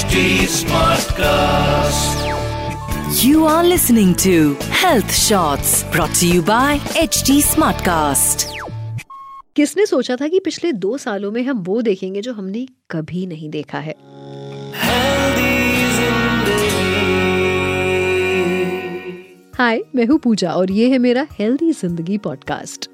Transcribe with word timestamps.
HD 0.00 0.20
Smartcast. 0.48 2.20
You 3.22 3.44
are 3.46 3.64
listening 3.64 4.14
to 4.16 4.54
Health 4.82 5.12
Shots 5.14 5.72
brought 5.92 6.14
to 6.20 6.28
you 6.28 6.42
by 6.42 6.78
HD 7.00 7.34
Smartcast. 7.48 8.44
किसने 9.56 9.86
सोचा 9.86 10.16
था 10.16 10.28
कि 10.28 10.40
पिछले 10.40 10.72
दो 10.84 10.96
सालों 10.98 11.30
में 11.32 11.42
हम 11.42 11.58
वो 11.62 11.80
देखेंगे 11.82 12.20
जो 12.20 12.32
हमने 12.32 12.66
कभी 12.90 13.26
नहीं 13.26 13.50
देखा 13.50 13.78
है 13.78 13.94
हाय 19.54 19.82
मैं 19.94 20.06
हूँ 20.06 20.18
पूजा 20.18 20.52
और 20.52 20.70
ये 20.70 20.88
है 20.90 20.98
मेरा 20.98 21.26
healthy 21.32 21.72
Zindagi 21.72 22.18
podcast 22.18 22.90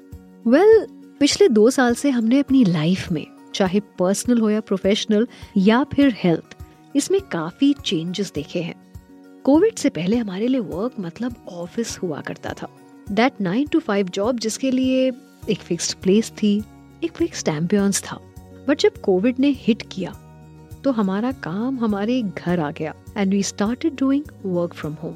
well 0.47 0.77
well, 0.77 0.91
पिछले 1.19 1.49
दो 1.49 1.69
साल 1.69 1.95
से 1.95 2.09
हमने 2.09 2.39
अपनी 2.39 2.65
लाइफ 2.65 3.11
में 3.11 3.25
चाहे 3.55 3.79
पर्सनल 3.99 4.39
हो 4.39 4.49
या 4.49 4.59
प्रोफेशनल 4.61 5.27
या 5.57 5.83
फिर 5.93 6.13
हेल्थ 6.23 6.56
इसमें 6.97 7.19
काफ़ी 7.21 7.73
चेंजेस 7.85 8.31
देखे 8.35 8.61
हैं। 8.61 8.75
कोविड 9.45 9.75
से 9.75 9.89
पहले 9.89 10.17
हमारे 10.17 10.47
लिए 10.47 10.59
वर्क 10.59 10.93
मतलब 10.99 11.35
ऑफ़िस 11.49 11.97
हुआ 11.99 12.21
करता 12.21 12.53
था। 12.53 12.67
That 13.11 13.41
nine 13.41 13.67
to 13.67 13.79
five 13.79 14.07
job 14.09 14.39
जिसके 14.39 14.71
लिए 14.71 15.11
एक 15.49 15.59
फिक्स्ड 15.59 15.97
प्लेस 15.97 16.31
थी, 16.31 16.57
एक 17.03 17.11
फिक्स्ड 17.11 17.47
एम्बियंस 17.47 18.01
था। 18.03 18.19
बट 18.67 18.79
जब 18.79 18.97
कोविड 19.01 19.39
ने 19.39 19.49
हिट 19.57 19.83
किया 19.91 20.13
तो 20.83 20.91
हमारा 20.91 21.31
काम 21.43 21.77
हमारे 21.79 22.21
घर 22.21 22.59
आ 22.59 22.71
गया 22.71 22.93
and 23.17 23.31
we 23.33 23.43
started 23.43 23.95
doing 23.95 24.23
work 24.45 24.73
from 24.73 24.93
home 24.93 25.15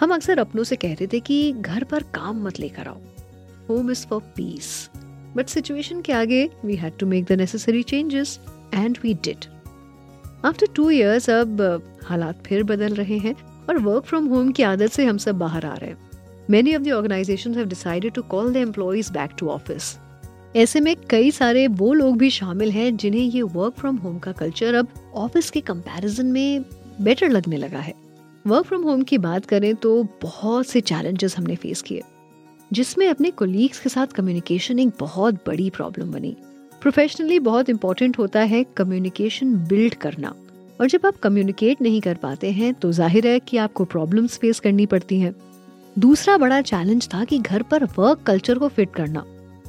हम 0.00 0.14
अक्सर 0.14 0.38
अपनों 0.38 0.64
से 0.64 0.76
कहते 0.76 1.06
थे 1.06 1.20
कि 1.20 1.52
घर 1.52 1.84
पर 1.84 2.02
काम 2.14 2.42
मत 2.46 2.60
लेकर 2.60 2.88
आओ। 2.88 2.98
Home 3.68 3.90
is 3.90 4.06
for 4.06 4.20
peace 4.36 4.90
but 5.36 5.48
situation 5.48 6.00
के 6.00 6.12
आगे 6.12 6.48
we 6.64 6.76
had 6.76 6.98
to 6.98 7.06
make 7.06 7.24
the 7.24 7.32
necessary 7.32 7.82
changes 7.82 8.38
and 8.74 8.98
we 9.02 9.14
did 9.14 9.44
after 10.44 10.66
two 10.74 10.90
years 10.90 11.28
अब 11.30 11.60
हालात 12.04 12.42
फिर 12.46 12.62
बदल 12.64 12.94
रहे 12.94 13.16
हैं 13.18 13.34
और 13.68 13.78
वर्क 13.78 14.04
फ्रॉम 14.04 14.26
होम 14.26 14.50
की 14.52 14.62
आदत 14.62 14.90
से 14.90 15.04
हम 15.04 15.18
सब 15.18 15.38
बाहर 15.38 15.66
आ 15.66 15.74
रहे 15.74 15.90
हैं। 15.90 15.96
Many 16.50 16.74
of 16.74 16.82
the 16.82 16.92
organization 16.92 17.54
have 17.54 17.66
decided 17.68 18.12
to 18.12 18.22
call 18.30 18.52
the 18.52 18.56
employees 18.56 19.12
back 19.12 19.30
to 19.38 19.48
office 19.48 19.96
ऐसे 20.56 20.80
में 20.80 20.94
कई 21.10 21.30
सारे 21.30 21.66
वो 21.68 21.92
लोग 21.94 22.16
भी 22.18 22.30
शामिल 22.30 22.70
हैं 22.72 22.96
जिन्हें 22.96 23.20
ये 23.20 23.42
वर्क 23.42 23.74
फ्रॉम 23.74 23.96
होम 23.96 24.18
का 24.18 24.32
कल्चर 24.32 24.74
अब 24.74 24.88
ऑफ़िस 25.14 25.50
के 25.50 25.60
कंपैरिजन 25.60 26.26
में 26.26 26.64
बेटर 27.00 27.28
लगने 27.28 27.56
लगा 27.56 27.78
है। 27.78 27.94
वर्क 28.44 28.66
फ्रॉम 28.66 28.82
होम 28.82 29.02
की 29.02 29.18
बात 29.18 29.44
करें 29.46 29.74
तो 29.74 30.02
बहुत 30.22 30.66
से 30.66 30.80
चैलेंजेस 30.80 31.36
हमने 31.38 31.56
फेस 31.56 31.82
किए, 31.82 32.02
जिसमें 32.70 33.08
अपने 33.08 33.30
कोलीग्स 33.30 33.80
के 33.80 33.88
साथ 33.88 34.06
कम्युनिकेशन 34.06 34.78
एक 34.78 34.92
बहुत 35.00 35.34
बड़ी 35.46 35.68
प्रॉब्लम 35.70 36.12
बनी। 36.12 36.36
प्रोफेशनली 36.82 37.38
बहुत 37.40 37.68
इंपॉर्टेंट 37.68 38.18
होता 38.18 38.40
है 38.42 38.64
कम्युनिकेशन 38.76 39.54
बिल्ड 39.68 39.94
करना। 39.96 40.34
और 40.80 40.88
जब 40.88 41.06
आप 41.06 41.16
कम्युनिकेट 41.22 41.82
नहीं 41.82 42.00
कर 42.00 42.14
पाते 42.16 42.50
हैं 42.52 42.72
तो 42.74 42.92
ज़ाहिर 42.92 43.26
है 43.26 43.38
कि 43.40 43.56
आपको 43.58 43.84
प्रॉब्लम्स 43.86 44.36
फेस 44.38 44.60
करनी 44.60 44.86
पड़ती 44.86 45.18
हैं। 45.20 45.34
दूसरा 45.96 46.36
बड़ा 46.38 46.60
चैलेंज 46.62 47.08
था 47.14 47.24
कि 47.24 47.38
घर 47.38 47.62
पर 47.62 47.84
वर्क 47.98 48.22
कल्चर 48.26 48.58
को 48.58 48.68
फिट 48.68 48.92
करना, 48.94 49.24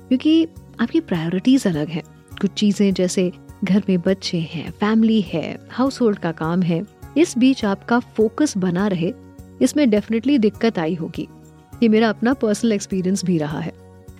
क्योंकि 0.07 0.47
आपकी 0.81 0.99
प्रायोरिटीज 1.01 1.67
अलग 1.67 1.89
हैं। 1.89 2.03
कुछ 2.41 2.51
चीज़ें 2.51 2.93
जैसे 2.93 3.31
घर 3.63 3.83
में 3.89 3.99
बच्चे 4.01 4.39
हैं 4.45 4.71
फैमिली 4.71 5.19
है 5.23 5.57
हाउस 5.71 5.99
होल्ड 6.01 6.19
का 6.19 6.31
काम 6.33 6.61
है, 6.61 6.81
इस 7.17 7.37
बीच 7.37 7.65
आपका 7.65 7.99
फोकस 7.99 8.57
बना 8.57 8.87
रहे, 8.87 9.13
इसमें 9.61 9.89
डेफिनेटली 9.89 10.37
दिक्कत 10.39 10.79
आई 10.79 10.95
होगी। 10.95 11.27
ये 11.73 11.89
मेरा 11.89 12.09
अपना 12.09 12.33
पर्सनल 12.35 12.71
एक्सपीरियंस 12.71 13.25
भी 13.25 13.37
रहा 13.37 13.59
है। 13.59 13.73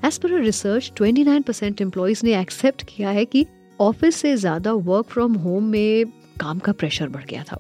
as 0.06 0.18
per 0.18 0.30
research 0.42 0.92
29 0.92 1.44
percent 1.44 1.82
employees 1.82 2.22
ने 2.26 2.40
एक्सेप्ट 2.40 2.84
किया 2.84 3.10
है 3.10 3.26
कि 3.26 3.46
ऑफ़िस 3.80 4.16
से 4.16 4.36
ज़्यादा 4.36 4.72
वर्क 4.74 5.06
फ्रॉम 5.06 5.34
होम 5.34 5.64
में 5.64 6.06
काम 6.40 6.60
का 6.60 6.72
प्रेशर 6.72 7.10
बढ़ 7.10 7.26
गया 7.26 7.44
था। 7.44 7.58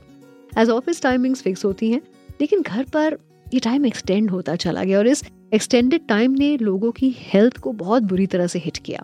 एज 0.57 0.69
ऑफ़िस 0.69 1.01
टाइमिंग्स 1.01 1.41
फिक्स 1.41 1.65
होती 1.65 1.91
हैं, 1.91 2.01
लेकिन 2.41 2.61
घर 2.61 2.83
पर 2.83 3.17
ये 3.53 3.59
टाइम 3.59 3.85
एक्सटेंड 3.85 4.29
होता 4.29 4.55
चला 4.55 4.83
गया 4.83 4.97
और 4.97 5.07
इस 5.07 5.23
एक्सटेंडेड 5.53 6.07
टाइम 6.07 6.31
ने 6.31 6.55
लोगों 6.57 6.91
की 6.91 7.15
हेल्थ 7.19 7.57
को 7.57 7.71
बहुत 7.73 8.03
बुरी 8.03 8.25
तरह 8.27 8.47
से 8.47 8.59
हिट 8.59 8.77
किया। 8.77 9.03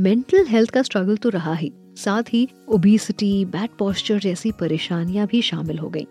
मेंटल 0.00 0.46
हेल्थ 0.46 0.70
का 0.70 0.82
स्ट्रगल 0.82 1.16
तो 1.16 1.28
रहा 1.28 1.54
ही, 1.54 1.72
साथ 1.96 2.22
ही 2.22 2.48
ओबिसिटी 2.68 3.44
बैड 3.44 3.70
पॉस्चर 3.78 4.18
जैसी 4.18 4.52
परेशानियाँ 4.52 5.26
भी 5.26 5.42
शामिल 5.42 5.78
हो 5.78 5.88
गई। 5.88 6.06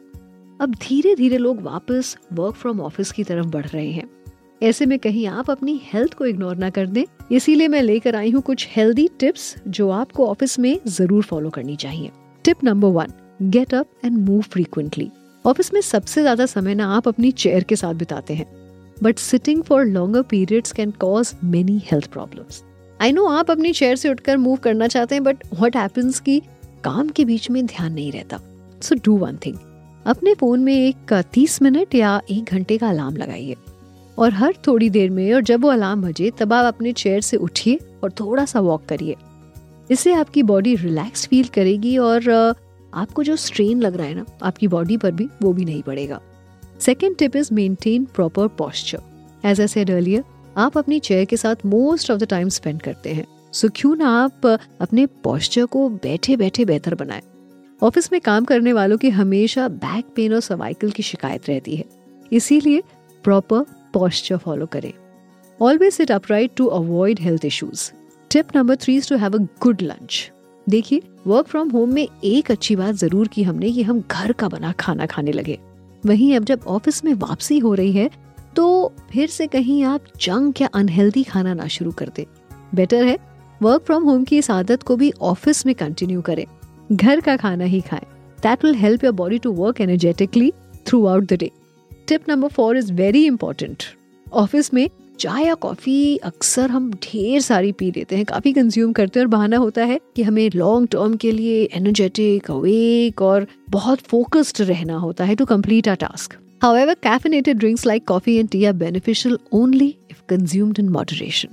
अब 0.59 0.75
धीरे 0.81 1.15
धीरे 1.15 1.37
लोग 1.37 1.61
वापस 1.61 2.17
वर्क 2.33 2.55
फ्रॉम 2.55 2.81
ऑफ़िस 2.81 3.11
की 3.11 3.23
तरफ़ 3.23 3.47
बढ़ 3.47 3.65
रहे 3.65 3.89
हैं। 3.91 4.07
ऐसे 4.61 4.85
में 4.85 4.97
कहीं 4.99 5.25
आप 5.27 5.49
अपनी 5.51 5.79
हेल्थ 5.83 6.13
को 6.13 6.25
इग्नोर 6.25 6.55
ना 6.57 6.69
कर 6.69 6.85
दें। 6.87 7.03
इसीलिए 7.31 7.67
मैं 7.67 7.81
लेकर 7.81 8.15
आई 8.15 8.31
हूँ 8.31 8.41
कुछ 8.41 8.67
हेल्दी 8.71 9.07
टिप्स 9.19 9.55
जो 9.67 9.89
आपको 9.91 10.27
ऑफ़िस 10.27 10.57
में 10.59 10.77
ज़रूर 10.87 11.23
फॉलो 11.23 11.49
करनी 11.49 11.75
चाहिए। 11.75 12.11
Tip 12.45 12.63
number 12.63 12.87
one 12.89 13.13
get 13.43 13.73
up 13.73 13.87
and 14.05 14.17
move 14.19 14.41
frequently 14.43 15.09
office 15.45 15.73
में 15.73 15.81
सबसे 15.81 16.21
ज़्यादा 16.21 16.45
समय 16.45 16.75
ना 16.75 16.87
आप 16.95 17.07
अपनी 17.07 17.31
चेयर 17.33 17.63
के 17.63 17.75
साथ 17.75 17.93
बिताते 17.93 18.33
हैं। 18.33 18.45
But 19.03 19.19
sitting 19.19 19.63
for 19.63 19.85
longer 19.85 20.21
periods 20.21 20.71
can 20.71 20.91
cause 20.99 21.33
many 21.43 21.81
health 21.85 22.11
problems 22.11 22.63
I 22.99 23.11
know 23.11 23.25
आप 23.27 23.51
अपनी 23.51 23.71
चेयर 23.73 23.95
से 23.95 24.09
उठकर 24.09 24.37
मूव 24.37 24.57
करना 24.57 24.87
चाहते 24.87 25.15
हैं 25.15 25.23
बट 25.23 25.43
व्हाट 25.53 25.77
हैपेंस 25.77 26.19
की 26.19 26.39
काम 26.83 27.09
के 27.09 27.25
बीच 27.25 27.49
में 27.49 27.65
ध्यान 27.65 27.93
नहीं 27.93 28.11
रहता। 28.11 28.39
सो 28.81 28.95
डू 29.05 29.17
वन 29.17 29.37
थिंग 29.45 29.57
अपने 30.05 30.33
फ़ोन 30.33 30.59
में 30.59 30.73
एक 30.73 31.13
तीस 31.33 31.61
मिनट 31.61 31.95
या 31.95 32.19
एक 32.31 32.53
घंटे 32.53 32.77
का 32.77 32.89
अलार्म 32.89 33.15
लगाइए। 33.17 33.55
और 34.17 34.33
हर 34.33 34.53
थोड़ी 34.67 34.89
देर 34.89 35.09
में, 35.09 35.33
और 35.33 35.41
जब 35.41 35.61
वो 35.61 35.69
अलार्म 35.69 36.01
बजे, 36.01 36.31
तब 36.31 36.53
आप 36.53 36.65
अपने 36.65 36.93
चेयर 36.93 37.21
से 37.21 37.37
उठिए 37.37 37.79
और 38.03 38.11
थोड़ा 38.11 38.45
सा 38.45 38.59
वॉक 38.59 38.85
करिए। 38.85 39.15
इससे 39.91 40.13
आपकी 40.13 40.43
बॉडी 40.43 40.75
रिलैक्स 40.75 41.25
फील 41.27 41.47
करेगी 41.47 41.97
और 41.97 42.29
आपको 42.93 43.23
जो 43.23 43.35
स्ट्रेन 43.35 43.81
लग 43.81 43.95
रहा 43.95 44.07
है 44.07 44.13
ना, 44.13 44.25
आपकी 44.43 44.67
बॉडी 44.67 44.97
पर 44.97 45.11
भी 45.11 45.27
वो 45.41 45.53
भी 45.53 45.65
नहीं 45.65 45.81
पड़ेगा। 45.83 46.21
Second 46.79 47.15
tip 47.17 47.35
is 47.35 47.53
maintain 47.53 48.05
proper 48.05 48.47
posture 48.47 49.01
as 49.45 49.61
I 49.61 49.67
said 49.67 49.91
earlier 49.91 50.23
आप 50.57 50.77
अपनी 50.77 50.99
चेयर 50.99 51.25
के 51.25 51.37
साथ 51.37 51.65
most 51.65 52.11
of 52.11 52.19
the 52.19 52.23
time 52.23 52.49
spend 52.49 52.81
करते 52.81 53.13
हैं। 53.13 53.25
सो 53.53 53.69
क्यों 53.75 53.95
ना 53.95 54.09
आप 54.23 54.45
अपने 54.45 55.05
पॉस्चर 55.23 55.65
को 55.65 55.87
बैठे 55.89 56.35
बैठे 56.37 56.65
बेहतर 56.65 56.95
बनाएँ। 56.95 57.21
ऑफ़िस 57.81 58.11
में 58.11 58.19
काम 58.21 58.45
करने 58.45 58.73
वालों 58.73 58.97
की 58.97 59.09
हमेशा 59.09 59.67
बैक 59.67 60.05
पेन 60.15 60.33
और 60.33 60.39
सर्वाइकल 60.39 60.91
की 60.91 61.03
शिकायत 61.03 61.49
रहती 61.49 61.75
है। 61.75 61.85
इसीलिए 62.31 62.83
प्रॉपर 63.23 63.65
पॉस्चर 63.95 64.37
फॉलो 64.37 64.65
करें 64.65 64.91
always 65.59 65.93
sit 65.93 66.11
upright 66.11 66.51
to 66.57 66.65
avoid 66.67 67.19
health 67.19 67.45
issues 67.45 67.91
tip 68.31 68.55
number 68.55 68.75
three 68.75 68.99
to 68.99 69.17
have 69.17 69.33
a 69.33 69.45
good 69.61 69.81
lunch 69.81 70.31
देखिए 70.67 71.01
वर्क 71.27 71.47
फ्रॉम 71.47 71.69
होम 71.69 71.93
में 71.93 72.07
एक 72.23 72.51
अच्छी 72.51 72.75
बात 72.75 72.95
ज़रूर 72.95 73.27
की 73.27 73.43
हमने 73.43 73.71
कि 73.71 73.83
हम 73.83 74.01
घर 74.01 74.31
का 74.31 74.47
बना 74.47 74.71
खाना 74.71 75.05
खाने 75.05 75.31
लगे। 75.31 75.57
वहीं 76.03 76.35
अब 76.35 76.43
जब 76.43 76.61
ऑफ़िस 76.67 77.03
में 77.05 77.13
वापसी 77.13 77.57
हो 77.59 77.73
रही 77.73 77.91
है 77.91 78.09
तो 78.55 78.93
फिर 79.11 79.27
से 79.29 79.47
कहीं 79.47 79.83
आप 79.83 80.01
जंक 80.21 80.61
या 80.61 80.67
अनहेल्दी 80.73 81.23
खाना 81.23 81.53
ना 81.53 81.67
शुरू 81.67 81.91
कर 81.91 82.09
दे। 82.15 82.25
बेटर 82.75 83.05
है 83.05 83.17
वर्क 83.61 83.83
फ्रॉम 83.83 84.03
होम 84.03 84.23
की 84.23 84.37
इस 84.37 84.49
आदत 84.51 84.83
को 84.83 84.95
भी 84.95 85.11
ऑफ़िस 85.21 85.65
में 85.65 85.73
कंटिन्यू 85.75 86.21
करें। 86.21 86.45
घर 86.91 87.21
का 87.21 87.35
खाना 87.37 87.63
ही 87.65 87.81
खाएँ। 87.81 88.05
That 88.43 88.65
will 88.65 88.75
help 88.75 89.03
your 89.03 89.13
body 89.13 89.39
to 89.39 89.51
work 89.53 89.81
energetically 89.81 90.51
throughout 91.05 91.23
the 91.23 91.37
day 91.39 91.51
tip 92.07 92.29
number 92.29 92.47
four 92.47 92.77
is 92.77 92.93
very 92.93 93.25
important 93.25 93.83
office 94.33 94.73
में 94.73 94.89
चाय 95.19 95.45
या 95.45 95.53
कॉफ़ी 95.55 96.17
अक्सर 96.17 96.71
हम 96.71 96.91
ढेर 96.93 97.41
सारी 97.41 97.71
पी 97.71 97.91
लेते 97.91 98.15
हैं 98.15 98.25
काफ़ी 98.25 98.53
कंज्यूम 98.53 98.93
करते 98.93 99.19
हैं 99.19 99.25
और 99.25 99.31
बहाना 99.31 99.57
होता 99.57 99.83
है 99.83 99.99
कि 100.15 100.23
हमें 100.23 100.49
लॉन्ग 100.55 100.87
टर्म 100.87 101.15
के 101.15 101.31
लिए 101.31 101.63
एनर्जेटिक 101.73 102.51
अवेक 102.51 103.21
और 103.21 103.47
बहुत 103.69 103.99
फोकस्ड 103.99 104.61
रहना 104.61 104.97
होता 104.97 105.25
है 105.25 105.35
to 105.35 105.45
complete 105.45 105.87
a 105.87 105.93
task 105.95 106.37
However, 106.61 106.95
caffeinated 106.95 107.59
drinks 107.59 107.85
like 107.85 108.05
coffee 108.05 108.39
and 108.39 108.49
tea 108.51 108.65
are 108.67 108.73
beneficial 108.73 109.37
only 109.51 109.87
if 110.09 110.21
consumed 110.27 110.79
in 110.79 110.87
moderation. 110.89 111.51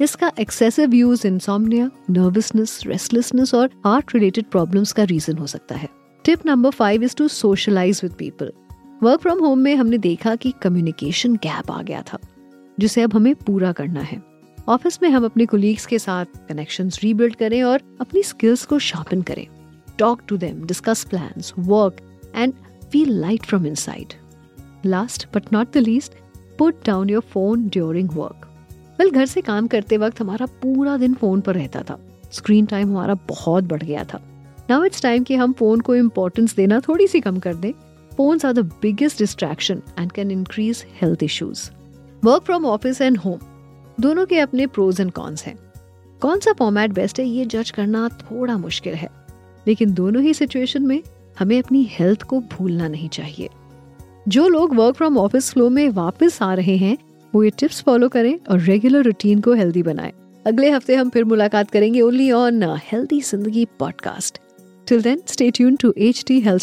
इसका 0.00 0.30
excessive 0.40 0.94
use 0.94 1.26
insomnia 1.26 1.90
nervousness 2.10 2.78
restlessness 2.86 3.54
और 3.54 3.70
हार्ट 3.84 4.14
रिलेटेड 4.14 4.44
प्रॉब्लम्स 4.44 4.92
का 4.92 5.04
रीजन 5.04 5.38
हो 5.38 5.46
सकता 5.46 5.74
है. 5.74 5.88
Tip 6.24 6.46
number 6.46 6.70
five 6.70 7.02
is 7.02 7.16
to 7.16 7.28
socialize 7.28 8.00
with 8.02 8.12
people 8.12 8.52
work 9.02 9.20
from 9.20 9.38
home 9.40 9.58
में 9.58 9.74
हमने 9.76 9.98
देखा 9.98 10.34
कि 10.34 10.50
कम्युनिकेशन 10.62 11.34
गैप 11.36 11.70
आ 11.70 11.80
गया 11.82 12.02
था, 12.02 12.18
जिसे 12.80 13.02
अब 13.02 13.14
हमें 13.14 13.34
पूरा 13.36 13.72
करना 13.72 14.00
है। 14.00 14.20
ऑफ़िस 14.68 15.02
में 15.02 15.08
हम 15.10 15.24
अपने 15.24 15.46
कोलीग्स 15.46 15.86
के 15.86 15.98
साथ 15.98 16.26
कनेक्शन 16.48 16.90
रीबिल्ड 17.02 17.34
करें 17.36 17.62
और 17.62 17.82
अपनी 18.00 18.22
स्किल्स 18.22 18.64
को 18.64 18.78
शार्पन 18.78 19.22
करें। 19.22 19.46
Talk 19.98 20.22
to 20.28 20.36
them 20.36 20.64
discuss 20.66 21.04
plan 21.04 21.42
work 21.58 21.96
and 22.36 22.54
feel 22.92 23.12
light 23.20 23.42
from 23.42 23.66
inside 23.66 24.14
last 24.86 25.26
but 25.34 25.52
not 25.52 25.72
the 25.74 25.78
least 25.78 26.12
put 26.58 26.86
down 26.86 27.10
your 27.10 27.22
phone 27.22 27.68
during 27.68 28.10
work 28.12 28.48
well 29.00 29.10
घर 29.10 29.26
से 29.26 29.40
काम 29.40 29.66
करते 29.66 29.96
वक्त 29.96 30.20
हमारा 30.20 30.46
पूरा 30.62 30.96
दिन 30.96 31.14
फ़ोन 31.14 31.40
पर 31.40 31.54
रहता 31.54 31.82
था। 31.82 31.98
स्क्रीन 32.32 32.66
टाइम 32.66 32.88
हमारा 32.88 33.14
बहुत 33.28 33.64
बढ़ 33.64 33.82
गया 33.82 34.04
था। 34.04 34.22
नाउ 34.70 34.84
इट्स 34.84 35.02
टाइम 35.02 35.24
कि 35.24 35.34
हम 35.34 35.52
फ़ोन 35.52 35.80
को 35.80 35.94
इम्पोर्टेंस 35.96 36.54
देना 36.56 36.80
थोड़ी 36.80 37.06
सी 37.06 37.20
कम 37.20 37.38
कर 37.38 37.54
दें। 37.54 37.72
Phones 38.16 38.44
are 38.44 38.52
the 38.52 38.58
biggest 38.82 39.18
distraction 39.18 39.82
and 39.98 40.12
can 40.12 40.30
increase 40.30 40.84
health 41.02 41.22
issues 41.22 41.70
work 42.24 42.42
from 42.42 42.66
office 42.66 43.00
and 43.00 43.18
home 43.18 43.38
दोनों 44.00 44.26
के 44.26 44.38
अपने 44.38 44.66
प्रोज 44.66 45.00
एंड 45.00 45.10
कॉन्स 45.12 45.44
हैं। 45.44 45.56
कौन 46.22 46.40
सा 46.40 46.52
फॉर्मेट 46.52 46.92
बेस्ट 46.92 47.20
है, 47.20 47.26
ये 47.26 47.44
जज 47.44 47.70
करना 47.70 48.08
थोड़ा 48.08 48.56
मुश्किल 48.58 48.94
है। 48.94 49.08
लेकिन 49.66 49.92
दोनों 49.94 50.22
ही 50.22 50.34
सिचुएशन 50.34 50.82
में 50.82 51.02
हमें 51.38 51.58
अपनी 51.58 51.82
हेल्थ 51.90 52.22
को 52.22 52.40
भूलना 52.40 52.88
नहीं 52.88 53.08
चाहिए। 53.08 53.48
जो 54.28 54.48
लोग 54.48 54.74
वर्क 54.74 54.96
फ्रॉम 54.96 55.18
ऑफ़िस 55.18 55.52
फ्लो 55.52 55.68
में 55.70 55.88
वापस 55.88 56.38
आ 56.42 56.52
रहे 56.54 56.76
हैं, 56.76 56.96
वो 57.34 57.42
ये 57.44 57.50
टिप्स 57.50 57.82
फॉलो 57.82 58.08
करें 58.08 58.38
और 58.50 58.60
रेगुलर 58.60 59.02
रूटीन 59.02 59.40
को 59.40 59.52
हेल्दी 59.52 59.82
बनाएँ। 59.82 60.12
अगले 60.46 60.70
हफ़्ते 60.70 60.94
हम 60.94 61.10
फिर 61.10 61.24
मुलाकात 61.24 61.70
करेंगे 61.70 62.00
only 62.00 62.30
on 62.32 62.62
healthy 62.62 63.20
Zindagi 63.20 63.64
podcast 63.78 64.38
till 64.86 65.02
then 65.02 65.22
stay 65.26 65.50
tuned 65.50 65.76
to 65.76 65.92
H 65.98 66.24
T 66.26 66.40
health 66.40 66.62